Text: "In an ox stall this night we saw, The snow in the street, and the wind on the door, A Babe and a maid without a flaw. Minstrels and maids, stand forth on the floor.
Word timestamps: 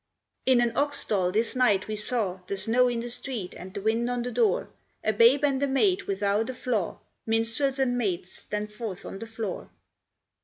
"In 0.47 0.61
an 0.61 0.75
ox 0.75 0.97
stall 0.97 1.31
this 1.31 1.55
night 1.55 1.87
we 1.87 1.95
saw, 1.95 2.39
The 2.47 2.57
snow 2.57 2.87
in 2.87 3.01
the 3.01 3.09
street, 3.11 3.53
and 3.55 3.71
the 3.71 3.83
wind 3.83 4.09
on 4.09 4.23
the 4.23 4.31
door, 4.31 4.69
A 5.03 5.13
Babe 5.13 5.43
and 5.43 5.61
a 5.61 5.67
maid 5.67 6.05
without 6.05 6.49
a 6.49 6.55
flaw. 6.55 6.97
Minstrels 7.27 7.77
and 7.77 7.99
maids, 7.99 8.31
stand 8.31 8.73
forth 8.73 9.05
on 9.05 9.19
the 9.19 9.27
floor. 9.27 9.69